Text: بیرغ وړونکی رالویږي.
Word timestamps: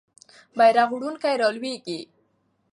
بیرغ 0.57 0.89
وړونکی 0.93 1.33
رالویږي. 1.41 1.99